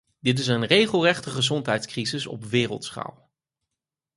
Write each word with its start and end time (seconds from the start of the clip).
Dit 0.19 0.39
is 0.39 0.47
een 0.47 0.65
regelrechte 0.65 1.21
volksgezondheidscrisis 1.29 2.27
op 2.27 2.43
wereldschaal. 2.45 3.31